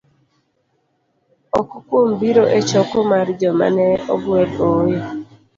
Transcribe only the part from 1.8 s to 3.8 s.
kuom biro e choko mar joma